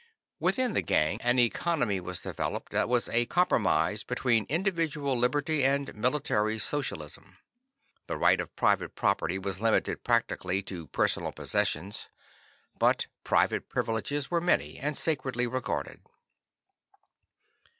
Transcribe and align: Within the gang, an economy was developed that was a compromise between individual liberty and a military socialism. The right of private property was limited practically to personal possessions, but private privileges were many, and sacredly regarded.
Within 0.39 0.73
the 0.73 0.81
gang, 0.81 1.21
an 1.21 1.37
economy 1.37 1.99
was 2.01 2.21
developed 2.21 2.71
that 2.71 2.89
was 2.89 3.07
a 3.09 3.27
compromise 3.27 4.03
between 4.03 4.47
individual 4.49 5.15
liberty 5.15 5.63
and 5.63 5.87
a 5.89 5.93
military 5.93 6.57
socialism. 6.57 7.37
The 8.07 8.17
right 8.17 8.39
of 8.39 8.55
private 8.55 8.95
property 8.95 9.37
was 9.37 9.61
limited 9.61 10.03
practically 10.03 10.63
to 10.63 10.87
personal 10.87 11.31
possessions, 11.31 12.09
but 12.79 13.05
private 13.23 13.69
privileges 13.69 14.31
were 14.31 14.41
many, 14.41 14.79
and 14.79 14.97
sacredly 14.97 15.45
regarded. 15.45 16.01